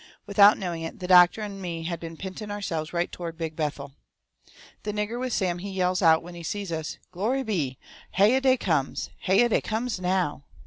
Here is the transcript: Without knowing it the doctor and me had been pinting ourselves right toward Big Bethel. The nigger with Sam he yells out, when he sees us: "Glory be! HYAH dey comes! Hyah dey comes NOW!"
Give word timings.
Without 0.25 0.57
knowing 0.57 0.81
it 0.81 0.97
the 0.99 1.05
doctor 1.05 1.43
and 1.43 1.61
me 1.61 1.83
had 1.83 1.99
been 1.99 2.17
pinting 2.17 2.49
ourselves 2.49 2.91
right 2.91 3.11
toward 3.11 3.37
Big 3.37 3.55
Bethel. 3.55 3.93
The 4.81 4.93
nigger 4.93 5.19
with 5.19 5.31
Sam 5.31 5.59
he 5.59 5.69
yells 5.69 6.01
out, 6.01 6.23
when 6.23 6.33
he 6.33 6.41
sees 6.41 6.71
us: 6.71 6.97
"Glory 7.11 7.43
be! 7.43 7.77
HYAH 8.13 8.39
dey 8.39 8.57
comes! 8.57 9.11
Hyah 9.27 9.49
dey 9.49 9.61
comes 9.61 9.99
NOW!" 10.01 10.41